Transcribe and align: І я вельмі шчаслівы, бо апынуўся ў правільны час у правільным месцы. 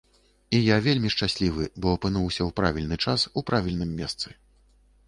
І 0.59 0.61
я 0.67 0.77
вельмі 0.85 1.11
шчаслівы, 1.15 1.67
бо 1.85 1.93
апынуўся 1.99 2.41
ў 2.47 2.57
правільны 2.61 2.97
час 3.07 3.31
у 3.31 3.49
правільным 3.53 3.95
месцы. 4.03 4.27